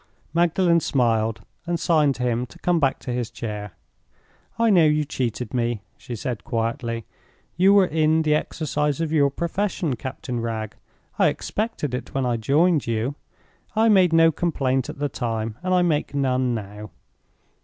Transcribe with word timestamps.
Magdalen 0.33 0.79
smiled, 0.79 1.41
and 1.67 1.79
signed 1.79 2.15
to 2.15 2.23
him 2.23 2.47
to 2.47 2.57
come 2.57 2.79
back 2.79 2.97
to 3.01 3.11
his 3.13 3.29
chair. 3.29 3.73
"I 4.57 4.71
know 4.71 4.83
you 4.85 5.05
cheated 5.05 5.53
me," 5.53 5.83
she 5.95 6.15
said, 6.15 6.43
quietly. 6.43 7.05
"You 7.55 7.75
were 7.75 7.85
in 7.85 8.23
the 8.23 8.33
exercise 8.33 8.99
of 8.99 9.11
your 9.11 9.29
profession, 9.29 9.95
Captain 9.95 10.39
Wragge. 10.39 10.73
I 11.19 11.27
expected 11.27 11.93
it 11.93 12.15
when 12.15 12.25
I 12.25 12.37
joined 12.37 12.87
you. 12.87 13.13
I 13.75 13.89
made 13.89 14.11
no 14.11 14.31
complaint 14.31 14.89
at 14.89 14.97
the 14.97 15.07
time, 15.07 15.55
and 15.61 15.71
I 15.71 15.83
make 15.83 16.15
none 16.15 16.55
now. 16.55 16.89